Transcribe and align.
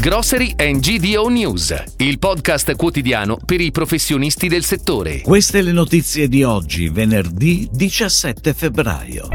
Grocery 0.00 0.54
and 0.56 0.78
GDO 0.78 1.26
News, 1.26 1.74
il 1.96 2.20
podcast 2.20 2.76
quotidiano 2.76 3.36
per 3.44 3.60
i 3.60 3.72
professionisti 3.72 4.46
del 4.46 4.62
settore. 4.62 5.22
Queste 5.22 5.60
le 5.60 5.72
notizie 5.72 6.28
di 6.28 6.44
oggi, 6.44 6.88
venerdì 6.88 7.68
17 7.72 8.54
febbraio. 8.54 9.28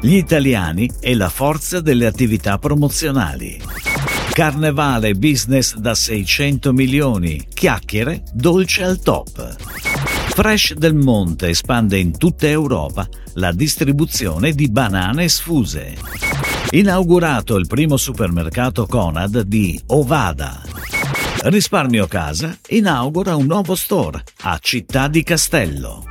Gli 0.00 0.16
italiani 0.16 0.90
e 0.98 1.14
la 1.14 1.28
forza 1.28 1.80
delle 1.80 2.06
attività 2.06 2.58
promozionali. 2.58 3.60
Carnevale 4.32 5.14
business 5.14 5.76
da 5.76 5.94
600 5.94 6.72
milioni, 6.72 7.46
chiacchiere, 7.48 8.24
dolce 8.32 8.82
al 8.82 8.98
top. 8.98 9.54
Fresh 10.34 10.74
del 10.74 10.94
Monte 10.94 11.50
espande 11.50 11.96
in 11.96 12.18
tutta 12.18 12.48
Europa 12.48 13.06
la 13.34 13.52
distribuzione 13.52 14.50
di 14.50 14.68
banane 14.68 15.28
sfuse. 15.28 16.57
Inaugurato 16.70 17.56
il 17.56 17.66
primo 17.66 17.96
supermercato 17.96 18.86
Conad 18.86 19.40
di 19.40 19.80
Ovada. 19.86 20.60
Risparmio 21.44 22.06
Casa 22.06 22.58
inaugura 22.68 23.36
un 23.36 23.46
nuovo 23.46 23.74
store 23.74 24.22
a 24.42 24.58
Città 24.60 25.08
di 25.08 25.22
Castello. 25.22 26.07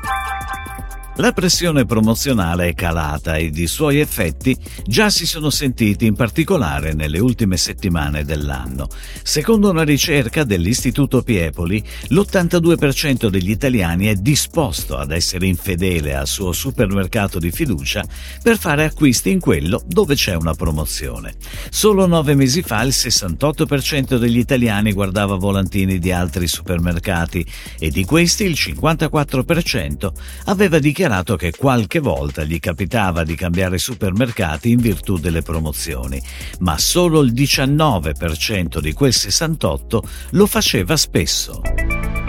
La 1.20 1.32
pressione 1.32 1.86
promozionale 1.86 2.68
è 2.68 2.74
calata 2.76 3.38
ed 3.38 3.58
i 3.58 3.66
suoi 3.66 4.00
effetti 4.00 4.56
già 4.86 5.10
si 5.10 5.26
sono 5.26 5.50
sentiti 5.50 6.06
in 6.06 6.14
particolare 6.14 6.94
nelle 6.94 7.18
ultime 7.18 7.58
settimane 7.58 8.24
dell'anno. 8.24 8.88
Secondo 9.24 9.72
una 9.72 9.82
ricerca 9.82 10.44
dell'Istituto 10.44 11.24
Piepoli, 11.24 11.84
l'82% 12.10 13.30
degli 13.30 13.50
italiani 13.50 14.06
è 14.06 14.14
disposto 14.14 14.96
ad 14.96 15.12
essere 15.12 15.48
infedele 15.48 16.14
al 16.14 16.28
suo 16.28 16.52
supermercato 16.52 17.40
di 17.40 17.50
fiducia 17.50 18.06
per 18.44 18.60
fare 18.60 18.84
acquisti 18.84 19.32
in 19.32 19.40
quello 19.40 19.82
dove 19.88 20.14
c'è 20.14 20.36
una 20.36 20.54
promozione. 20.54 21.34
Solo 21.72 22.06
nove 22.06 22.36
mesi 22.36 22.62
fa 22.62 22.84
il 22.84 22.94
68% 22.94 24.18
degli 24.18 24.38
italiani 24.38 24.94
guardava 24.94 25.34
volantini 25.34 25.98
di 25.98 26.12
altri 26.12 26.46
supermercati 26.46 27.44
e 27.80 27.90
di 27.90 28.06
questi 28.06 28.44
il 28.44 28.56
54% 28.56 30.12
aveva 30.46 30.78
dichiarato 30.78 31.06
dichiarato 31.08 31.38
che 31.38 31.54
qualche 31.58 32.00
volta 32.00 32.44
gli 32.44 32.60
capitava 32.60 33.24
di 33.24 33.36
cambiare 33.36 33.78
supermercati 33.78 34.72
in 34.72 34.80
virtù 34.80 35.18
delle 35.18 35.42
promozioni, 35.42 36.22
ma 36.60 36.78
solo 36.78 37.22
il 37.22 37.32
19% 37.32 38.80
di 38.80 38.92
quel 38.92 39.14
68% 39.16 40.00
lo 40.32 40.46
faceva 40.46 40.98
spesso. 40.98 41.62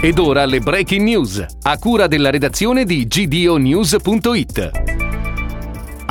Ed 0.00 0.18
ora 0.18 0.44
le 0.44 0.60
breaking 0.60 1.02
news, 1.02 1.44
a 1.62 1.78
cura 1.78 2.06
della 2.06 2.30
redazione 2.30 2.84
di 2.84 3.06
gdonews.it. 3.06 5.07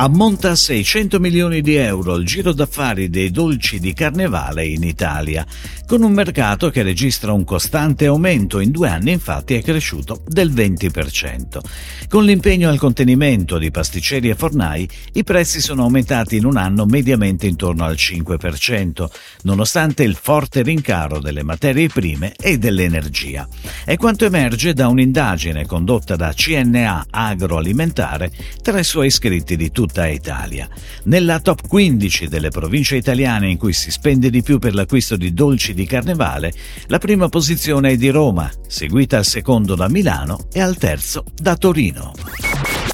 Ammonta 0.00 0.50
a 0.50 0.54
600 0.54 1.18
milioni 1.18 1.60
di 1.60 1.74
euro 1.74 2.14
il 2.14 2.24
giro 2.24 2.52
d'affari 2.52 3.10
dei 3.10 3.32
dolci 3.32 3.80
di 3.80 3.92
carnevale 3.92 4.64
in 4.64 4.84
Italia, 4.84 5.44
con 5.88 6.04
un 6.04 6.12
mercato 6.12 6.70
che 6.70 6.84
registra 6.84 7.32
un 7.32 7.42
costante 7.42 8.06
aumento, 8.06 8.60
in 8.60 8.70
due 8.70 8.90
anni 8.90 9.10
infatti 9.10 9.54
è 9.54 9.62
cresciuto 9.62 10.22
del 10.24 10.52
20%. 10.52 11.58
Con 12.08 12.22
l'impegno 12.22 12.68
al 12.68 12.78
contenimento 12.78 13.58
di 13.58 13.72
pasticceri 13.72 14.28
e 14.28 14.36
fornai, 14.36 14.88
i 15.14 15.24
prezzi 15.24 15.60
sono 15.60 15.82
aumentati 15.82 16.36
in 16.36 16.44
un 16.44 16.58
anno 16.58 16.86
mediamente 16.86 17.48
intorno 17.48 17.84
al 17.84 17.96
5%, 17.96 19.04
nonostante 19.42 20.04
il 20.04 20.14
forte 20.14 20.62
rincaro 20.62 21.18
delle 21.18 21.42
materie 21.42 21.88
prime 21.88 22.34
e 22.38 22.56
dell'energia. 22.56 23.48
È 23.84 23.96
quanto 23.96 24.26
emerge 24.26 24.74
da 24.74 24.86
un'indagine 24.86 25.66
condotta 25.66 26.14
da 26.14 26.32
CNA 26.32 27.06
Agroalimentare 27.10 28.30
tra 28.62 28.78
i 28.78 28.84
suoi 28.84 29.08
iscritti 29.08 29.56
di 29.56 29.72
tutto 29.72 29.86
tutta 29.88 30.06
Italia. 30.06 30.68
Nella 31.04 31.40
top 31.40 31.66
15 31.66 32.28
delle 32.28 32.50
province 32.50 32.96
italiane 32.96 33.48
in 33.48 33.56
cui 33.56 33.72
si 33.72 33.90
spende 33.90 34.28
di 34.28 34.42
più 34.42 34.58
per 34.58 34.74
l'acquisto 34.74 35.16
di 35.16 35.32
dolci 35.32 35.72
di 35.72 35.86
carnevale, 35.86 36.52
la 36.86 36.98
prima 36.98 37.28
posizione 37.28 37.90
è 37.92 37.96
di 37.96 38.10
Roma, 38.10 38.50
seguita 38.66 39.16
al 39.16 39.24
secondo 39.24 39.74
da 39.74 39.88
Milano 39.88 40.46
e 40.52 40.60
al 40.60 40.76
terzo 40.76 41.24
da 41.34 41.56
Torino. 41.56 42.47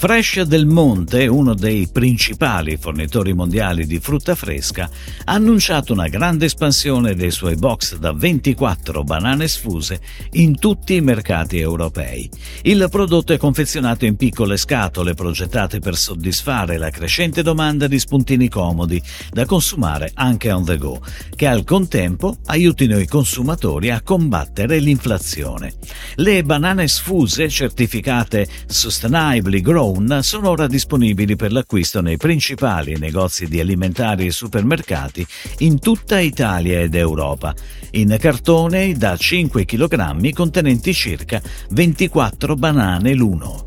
Fresh 0.05 0.43
del 0.43 0.67
Monte, 0.67 1.27
uno 1.27 1.55
dei 1.55 1.89
principali 1.91 2.77
fornitori 2.77 3.33
mondiali 3.33 3.87
di 3.87 3.99
frutta 3.99 4.35
fresca, 4.35 4.91
ha 5.25 5.33
annunciato 5.33 5.95
una 5.95 6.09
grande 6.09 6.45
espansione 6.45 7.15
dei 7.15 7.31
suoi 7.31 7.57
box 7.57 7.97
da 7.97 8.13
24 8.13 9.03
banane 9.03 9.49
sfuse 9.49 9.99
in 10.33 10.59
tutti 10.59 10.97
i 10.97 11.01
mercati 11.01 11.59
europei. 11.59 12.29
Il 12.65 12.87
prodotto 12.91 13.33
è 13.33 13.39
confezionato 13.39 14.05
in 14.05 14.17
piccole 14.17 14.59
scatole 14.59 15.15
progettate 15.15 15.79
per 15.79 15.97
soddisfare 15.97 16.77
la 16.77 16.91
crescente 16.91 17.43
domanda 17.43 17.87
di 17.87 17.99
spuntini 17.99 18.51
comodi 18.51 19.03
da 19.31 19.47
consumare 19.47 20.11
anche 20.13 20.53
on 20.53 20.67
the 20.67 20.77
go, 20.77 21.01
che 21.35 21.47
al 21.47 21.65
contempo 21.65 22.37
aiutino 22.45 22.99
i 22.99 23.07
consumatori 23.07 23.89
a 23.89 24.03
combattere 24.03 24.81
l'inflazione. 24.81 25.73
Le 26.17 26.43
banane 26.43 26.89
sfuse 26.89 27.49
certificate 27.49 28.47
Sustainably 28.67 29.63
Grown 29.63 29.93
Brown 29.95 30.23
sono 30.23 30.51
ora 30.51 30.67
disponibili 30.67 31.37
per 31.37 31.53
l'acquisto 31.53 32.01
nei 32.01 32.17
principali 32.17 32.99
negozi 32.99 33.47
di 33.47 33.61
alimentari 33.61 34.27
e 34.27 34.33
supermercati 34.33 35.25
in 35.59 35.79
tutta 35.79 36.19
Italia 36.19 36.81
ed 36.81 36.95
Europa, 36.95 37.55
in 37.93 38.17
cartone 38.19 38.95
da 38.95 39.17
5 39.17 39.65
kg 39.65 40.33
contenenti 40.33 40.93
circa 40.93 41.41
24 41.71 42.57
banane 42.57 43.15
l'uno. 43.15 43.67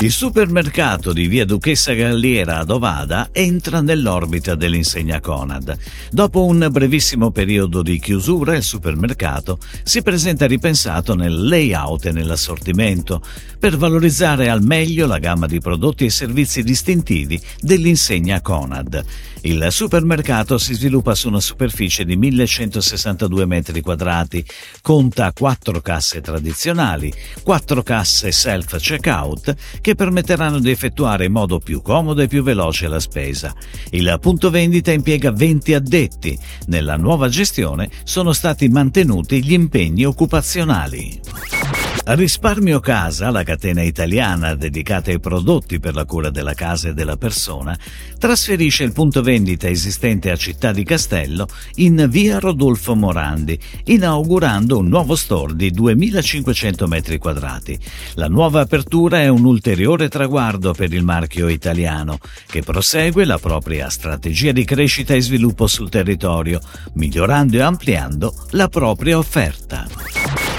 Il 0.00 0.12
supermercato 0.12 1.12
di 1.12 1.26
via 1.26 1.44
Duchessa 1.44 1.92
Galliera 1.92 2.58
ad 2.58 2.70
Ovada 2.70 3.30
entra 3.32 3.80
nell'orbita 3.80 4.54
dell'insegna 4.54 5.18
Conad. 5.18 5.76
Dopo 6.12 6.44
un 6.44 6.68
brevissimo 6.70 7.32
periodo 7.32 7.82
di 7.82 7.98
chiusura, 7.98 8.54
il 8.54 8.62
supermercato 8.62 9.58
si 9.82 10.00
presenta 10.02 10.46
ripensato 10.46 11.16
nel 11.16 11.48
layout 11.48 12.06
e 12.06 12.12
nell'assortimento 12.12 13.20
per 13.58 13.76
valorizzare 13.76 14.48
al 14.48 14.62
meglio 14.62 15.04
la 15.08 15.18
gamma 15.18 15.48
di 15.48 15.58
prodotti 15.58 16.04
e 16.04 16.10
servizi 16.10 16.62
distintivi 16.62 17.40
dell'insegna 17.60 18.40
Conad. 18.40 19.04
Il 19.42 19.68
supermercato 19.70 20.58
si 20.58 20.74
sviluppa 20.74 21.14
su 21.14 21.28
una 21.28 21.40
superficie 21.40 22.04
di 22.04 22.16
1162 22.16 23.46
metri 23.46 23.80
quadrati, 23.80 24.44
conta 24.80 25.32
quattro 25.32 25.80
casse 25.80 26.20
tradizionali, 26.20 27.12
quattro 27.42 27.82
casse 27.82 28.30
self-checkout 28.30 29.80
che 29.88 29.94
permetteranno 29.94 30.58
di 30.58 30.70
effettuare 30.70 31.24
in 31.24 31.32
modo 31.32 31.60
più 31.60 31.80
comodo 31.80 32.20
e 32.20 32.28
più 32.28 32.42
veloce 32.42 32.88
la 32.88 33.00
spesa. 33.00 33.54
Il 33.92 34.18
punto 34.20 34.50
vendita 34.50 34.92
impiega 34.92 35.32
20 35.32 35.72
addetti. 35.72 36.38
Nella 36.66 36.96
nuova 36.96 37.30
gestione 37.30 37.88
sono 38.04 38.34
stati 38.34 38.68
mantenuti 38.68 39.42
gli 39.42 39.54
impegni 39.54 40.04
occupazionali. 40.04 41.77
Risparmio 42.14 42.80
Casa, 42.80 43.30
la 43.30 43.42
catena 43.42 43.82
italiana 43.82 44.54
dedicata 44.54 45.10
ai 45.10 45.20
prodotti 45.20 45.78
per 45.78 45.94
la 45.94 46.06
cura 46.06 46.30
della 46.30 46.54
casa 46.54 46.88
e 46.88 46.94
della 46.94 47.18
persona, 47.18 47.78
trasferisce 48.18 48.82
il 48.82 48.92
punto 48.92 49.20
vendita 49.20 49.68
esistente 49.68 50.30
a 50.30 50.36
Città 50.36 50.72
di 50.72 50.84
Castello 50.84 51.46
in 51.74 52.06
via 52.08 52.38
Rodolfo 52.38 52.94
Morandi, 52.94 53.58
inaugurando 53.84 54.78
un 54.78 54.88
nuovo 54.88 55.16
store 55.16 55.54
di 55.54 55.70
2500 55.70 56.86
metri 56.86 57.18
quadrati. 57.18 57.78
La 58.14 58.28
nuova 58.28 58.62
apertura 58.62 59.20
è 59.20 59.28
un 59.28 59.44
ulteriore 59.44 60.08
traguardo 60.08 60.72
per 60.72 60.94
il 60.94 61.04
marchio 61.04 61.48
italiano, 61.48 62.18
che 62.46 62.62
prosegue 62.62 63.26
la 63.26 63.38
propria 63.38 63.90
strategia 63.90 64.52
di 64.52 64.64
crescita 64.64 65.12
e 65.12 65.20
sviluppo 65.20 65.66
sul 65.66 65.90
territorio, 65.90 66.58
migliorando 66.94 67.58
e 67.58 67.60
ampliando 67.60 68.34
la 68.52 68.68
propria 68.68 69.18
offerta. 69.18 70.17